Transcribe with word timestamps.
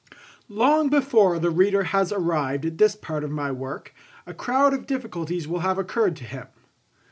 Long 0.49 0.89
before 0.89 1.37
the 1.37 1.51
reader 1.51 1.83
has 1.83 2.11
arrived 2.11 2.65
at 2.65 2.79
this 2.79 2.95
part 2.95 3.23
of 3.23 3.29
my 3.29 3.51
work, 3.51 3.93
a 4.25 4.33
crowd 4.33 4.73
of 4.73 4.87
difficulties 4.87 5.47
will 5.47 5.59
have 5.59 5.77
occurred 5.77 6.15
to 6.15 6.23
him. 6.23 6.47